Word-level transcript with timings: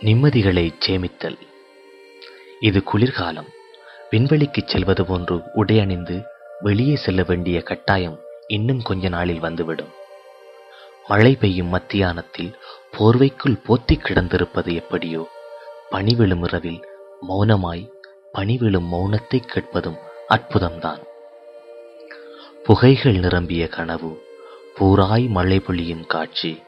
நிம்மதிகளை 0.00 0.74
சேமித்தல். 0.78 1.38
இது 2.60 2.82
குளிர்காலம். 2.82 3.48
விண்வெளிக்குச் 4.10 4.66
செல்வது 4.66 5.06
போன்று 5.06 5.36
உடையணிந்து 5.36 6.24
வெளியே 6.60 6.96
செல்ல 6.96 7.22
வேண்டிய 7.22 7.62
கட்டாயம் 7.62 8.18
இன்னும் 8.46 8.82
கொஞ்ச 8.82 9.08
நாளில் 9.08 9.40
வந்துவிடும். 9.40 9.88
மழை 11.08 11.34
பெய்யும் 11.34 11.72
மத்தியானத்தில் 11.72 12.54
போர்வைக்குள் 12.98 13.60
போத்திக் 13.68 14.04
கிடந்திருப்பது 14.08 14.74
எப்படியோ 14.74 15.28
பனி 15.90 16.14
விழும் 16.14 16.42
இரவில் 16.42 16.80
மௌனமாய் 17.28 17.90
பனி 18.32 18.56
விழும் 18.56 18.92
மௌனத்தை 18.92 19.38
கேட்பதும் 19.46 19.98
அற்புதம்தான். 20.28 21.02
புகைகள் 22.64 23.18
நிரம்பிய 23.18 23.68
கனவு 23.68 24.22
பூராய் 24.80 25.28
மழை 25.28 25.58
பொழியும் 25.58 26.06
காட்சி 26.06 26.62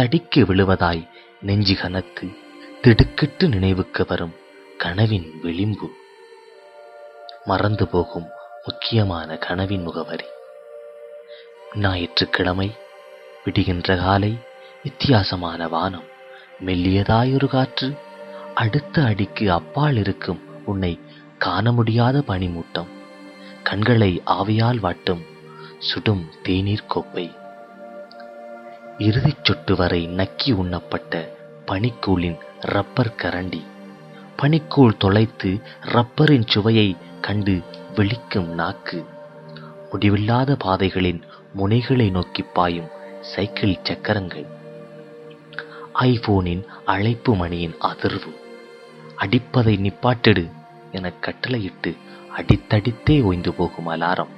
தடிக்கு 0.00 0.36
விழுவதாய் 0.36 1.08
நெஞ்சு 1.40 1.74
கனத்து 1.74 2.44
திடுக்கிட்டு 2.86 3.48
நினைவுக்கு 3.48 4.04
வரும் 4.08 4.34
கனவின் 4.78 5.40
விளிம்பு. 5.42 5.88
மறந்து 7.44 7.88
போகும் 7.88 8.26
முக்கியமான 8.66 9.36
கனவின் 9.36 9.82
முகவரி. 9.82 10.24
ஞாயிற்றுக்கிழமை 11.74 12.74
விடுகின்ற 13.44 13.96
காலை 13.96 14.38
வித்தியாசமான 14.82 15.68
வானம் 15.68 16.04
மெல்லியதாயொரு 16.66 17.46
காற்று 17.46 17.94
அடுத்த 18.54 19.02
அடிக்கு 19.02 19.52
அப்பால் 19.52 19.96
இருக்கும் 19.96 20.64
உன்னை 20.64 21.00
காண 21.38 21.72
முடியாத 21.72 22.18
பனிமூட்டம் 22.18 22.90
கண்களை 23.62 24.22
ஆவியால் 24.26 24.80
வாட்டும் 24.82 25.26
சுடும் 25.78 26.30
தேநீர் 26.42 26.86
கோப்பை. 26.86 27.36
இறுதிச் 28.98 29.44
சொட்டு 29.44 29.76
வரை 29.76 30.06
நக்கி 30.06 30.52
உண்ணப்பட்ட 30.52 31.28
பனிக்கூழின் 31.66 32.38
ரப்பர் 32.66 33.14
கரண்டி. 33.22 33.64
பனிக்கூழ் 34.42 34.96
தொலைத்து 34.96 35.60
ரப்பரின் 35.82 36.46
சுவையை 36.46 36.96
கண்டு 37.20 37.60
விழிக்கும் 37.94 38.46
நாக்கு. 38.46 39.04
முடிவில்லாத 39.92 40.56
பாதைகளின் 40.56 41.22
முனைகளை 41.56 42.10
நோக்கி 42.10 42.42
பாயும் 42.42 42.88
சைக்கிள் 43.20 43.78
சக்கரங்கள். 43.82 44.46
ஐபோனின் 45.94 46.64
அழைப்பு 46.84 47.34
மணியின் 47.34 47.74
அதிர்வு. 47.80 48.36
அடிப்பதை 49.16 49.76
நிப்பாட்டிடு 49.76 50.50
என 50.92 51.12
கட்டளையிட்டு 51.12 51.96
அடித்தடித்தே 52.36 53.22
ஓய்ந்து 53.22 53.52
போகும் 53.52 53.88
அலாரம். 53.88 54.32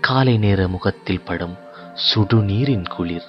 காலை 0.00 0.38
நேர 0.38 0.68
முகத்தில் 0.68 1.20
படும் 1.20 1.56
சுடுநீரின் 2.14 2.88
குளிர். 2.88 3.26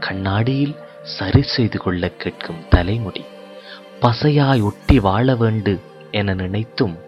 கண்ணாடியில் 0.00 0.76
சரி 1.02 1.42
செய்து 1.42 1.78
கொள்ள 1.78 2.08
கேட்கும் 2.08 2.68
தலைமுடி. 2.68 3.24
பசையாய் 4.00 4.62
ஒட்டி 4.62 5.00
வாழ 5.00 5.34
வேண்டு 5.34 5.80
என 6.10 6.34
நினைத்தும் 6.34 6.98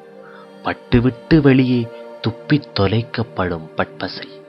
பட்டுவிட்டு 0.65 1.41
வெளியே 1.41 1.89
துப்பித் 2.21 2.73
தொலைக்கப்படும் 2.81 3.69
பட்பசை. 3.77 4.43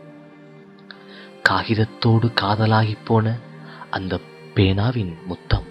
காகிதத்தோடு 1.49 2.33
காதலாகிப் 2.41 3.05
போன 3.05 3.37
அந்த 3.89 4.19
பேனாவின் 4.53 5.17
முத்தம். 5.25 5.63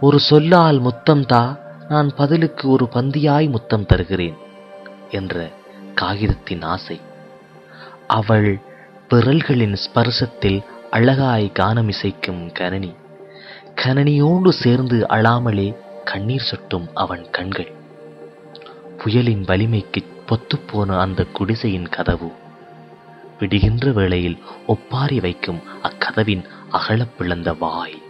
ஒரு 0.00 0.20
சொல்லால் 0.20 0.78
முத்தம் 0.78 1.26
தா 1.26 1.58
நான் 1.88 2.14
பதிலுக்கு 2.16 2.70
ஒரு 2.70 2.88
பந்தியாய் 2.92 3.50
முத்தம் 3.50 3.86
தருகிறேன் 3.86 4.36
என்ற 5.10 5.50
காகிதத்தின் 5.94 6.62
ஆசை. 6.62 7.00
அவள் 8.06 8.60
விரல்களின் 9.10 9.76
ஸ்பர்சத்தில் 9.76 10.64
அழகாய் 10.90 11.52
கானமிசைக்கும் 11.58 12.52
கணனி 12.52 12.94
கணனியோடு 13.74 14.48
சேர்ந்து 14.48 15.08
அழாமலே 15.08 15.76
கண்ணீர் 16.04 16.40
சொட்டும் 16.40 16.88
அவன் 16.94 17.30
கண்கள். 17.30 17.72
புயலின் 18.98 19.44
வலிமைக்கு 19.44 20.04
பொத்துப்போன 20.28 21.00
அந்த 21.00 21.24
குடிசையின் 21.24 21.88
கதவு. 21.88 22.32
விடுகின்ற 23.38 23.92
வேளையில் 23.92 24.42
ஒப்பாரி 24.66 25.20
வைக்கும் 25.20 25.62
அக்கதவின் 25.82 26.44
அகலப் 26.70 27.18
பிளந்த 27.18 27.52
வாய். 27.52 28.02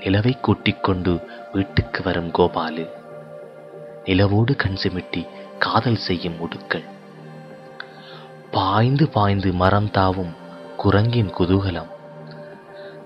நிலவை 0.00 0.40
கூட்டிக் 0.40 0.84
கொண்டு 0.84 1.20
வீட்டுக்கு 1.52 2.02
வரும் 2.02 2.30
கோபாலு. 2.30 2.88
நிலவோடு 4.04 4.56
கண் 4.56 4.76
சிமிட்டி 4.82 5.26
காதல் 5.58 5.96
செய்யும் 5.96 6.40
உடுக்கள் 6.40 6.84
பாய்ந்து 8.50 9.08
பாய்ந்து 9.08 9.52
மரம் 9.52 9.90
தாவும் 9.90 10.44
குரங்கின் 10.86 11.30
குதூகலம். 11.38 11.90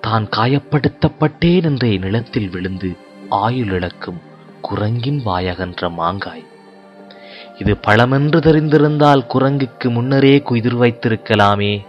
தான் 0.00 0.28
காயப்படுத்தப்பட்டேன் 0.36 1.62
என்றே 1.62 1.96
நிலத்தில் 1.96 2.48
விழுந்து 2.48 2.96
ஆயுள் 3.28 3.72
இழக்கும் 3.72 4.20
குரங்கின் 4.60 5.20
வாயகன்ற 5.24 5.90
மாங்காய். 5.90 6.44
இது 7.58 7.76
பழமென்று 7.76 8.38
தெரிந்திருந்தால் 8.40 9.24
குரங்குக்கு 9.34 9.90
முன்னரே 9.90 10.42
குதிர் 10.42 10.78
வைத்திருக்கலாமே. 10.78 11.86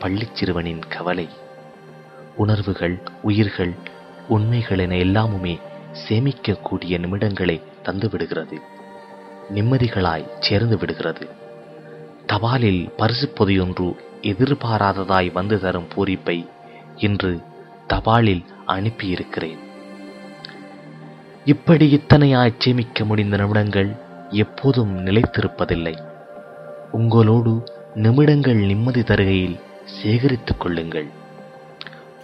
பள்ளிச்சிறுவனின் 0.00 0.82
கவலை 0.88 1.28
உணர்வுகள் 2.36 3.02
உயிர்கள் 3.22 3.74
உண்மைகள் 4.28 4.78
என 4.78 4.94
எல்லாமுமே 4.94 5.58
சேமிக்கக்கூடிய 6.08 6.98
நிமிடங்களை 6.98 7.62
தந்து 7.82 8.10
விடுகிறது. 8.10 8.60
நிம்மதிகளாய் 9.54 10.32
சேர்ந்து 10.40 10.78
விடுகிறது. 10.78 11.28
தபாலில் 12.26 12.82
பரிசு 12.96 13.28
பொதியொன்று 13.28 13.96
எதிர்பாராததாய் 14.24 15.32
வந்து 15.32 15.60
தரும் 15.60 15.88
பூரிப்பை 15.96 16.48
இன்று 16.96 17.40
தபாலில் 17.88 18.44
அனுப்பியிருக்கிறேன். 18.66 19.58
இப்படி 21.44 21.86
இத்தனையாய் 21.96 22.54
சேமிக்க 22.58 23.04
முடிந்த 23.04 23.36
நிமிடங்கள் 23.36 23.96
எப்போதும் 24.30 25.06
நிலைத்திருப்பதில்லை. 25.06 25.94
உங்களோடு 26.92 27.52
நிமிடங்கள் 27.94 28.54
நிம்மதி 28.54 29.02
தருகையில் 29.02 29.60
சேகரித்துக் 29.84 30.60
கொள்ளுங்கள். 30.60 31.08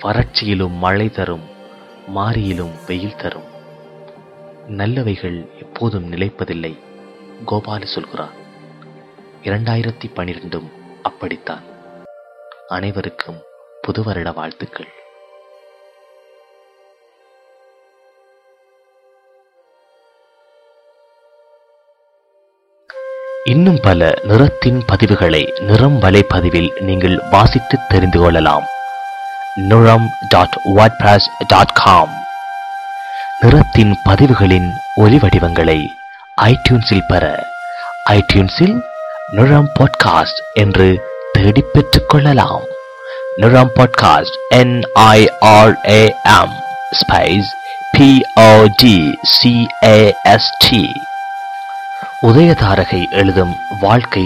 வறட்சியிலும் 0.03 0.77
மழை 0.77 1.10
தரும் 1.10 1.47
மாரியிலும் 2.15 2.75
வெயில் 2.87 3.16
தரும். 3.16 3.49
நல்லவைகள் 4.69 5.39
எப்போதும் 5.60 6.12
நிலைப்பதில்லை 6.12 6.78
கோபாலு 7.47 7.84
சொல்கிறார். 7.84 8.37
இரண்டாயிரத்தி 9.44 10.10
பனிரெண்டும் 10.16 10.69
அப்படித்தான். 11.03 11.69
அனைவருக்கும் 12.70 13.42
புது 13.81 14.03
வருட 14.03 14.31
வாழ்த்துக்கள். 14.31 14.86
இன்னும் 23.44 23.78
பல 23.82 24.14
நிறத்தின் 24.22 24.82
பதிவுகளை 24.92 25.60
நிறம் 25.60 25.98
வலை 25.98 26.22
பதிவில் 26.22 26.72
நீங்கள் 26.80 27.20
வாசித்து 27.30 27.78
தெரிந்து 27.88 28.20
கொள்ளலாம். 28.20 28.64
நிறம் 29.54 30.09
டாட் 30.28 30.60
டாட் 31.48 31.70
காம். 31.75 32.14
நிறத்தின் 33.41 33.97
பதிவுகளின் 34.04 34.72
ஒலி 34.94 35.19
வடிவங்களை 35.19 35.91
ஐடியூன்ஸில் 36.41 37.06
பெற 37.09 37.47
ஐடியூன்ஸில் 38.10 38.82
நிறம் 39.30 39.69
பாட்காஸ்ட் 39.80 40.42
என்று 40.53 41.09
தேடி 41.41 41.65
பெற்றுக் 41.73 42.09
கொள்ளலாம். 42.09 42.62
நிறம் 43.37 43.71
podcast 43.75 44.55
N I R A M 44.55 46.53
spice 47.01 47.51
P O D 47.99 49.17
C A S T 49.34 50.89
Udayatharakai 52.27 53.11
எழுதும் 53.11 53.55
வாழ்க்கை 53.81 54.25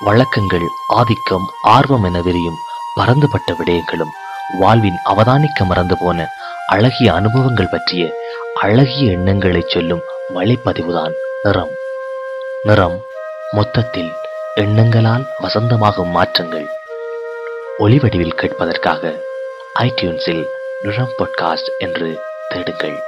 வழக்கங்கள் 0.00 0.66
ஆதிக்கம் 0.88 1.46
ஆர்வம் 1.62 2.02
என 2.02 2.20
விரியும் 2.20 2.56
பரந்துபட்ட 2.94 3.52
விடயங்களும் 3.52 4.10
வாழ்வின் 4.58 4.96
அவதானிக்க 5.04 5.64
மறந்து 5.64 5.96
போன 6.00 6.26
அழகிய 6.66 7.12
அனுபவங்கள் 7.12 7.70
பற்றிய 7.70 8.10
அழகிய 8.54 9.10
எண்ணங்களை 9.10 9.64
சொல்லும் 9.68 10.02
வழிப்பதிவுதான் 10.34 11.12
நிறம். 11.42 11.70
நிறம் 12.62 13.00
மொத்தத்தில் 13.52 14.21
எண்ணங்களால் 14.54 15.26
வசந்தமாகும் 15.42 16.10
மாற்றங்கள். 16.10 16.66
ஒளிவடிவில் 17.78 18.34
கேட்பதற்காக 18.34 19.20
ஐடியூன்ஸில் 19.78 20.46
நிறம் 20.82 21.10
பாட்காஸ்ட் 21.18 21.70
என்று 21.78 22.20
தேடுங்கள். 22.48 23.00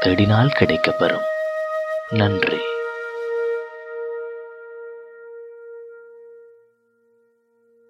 தேடினால் 0.00 0.50
கிடைக்கப்பெறும். 0.58 1.24
நன்றி. 2.08 2.56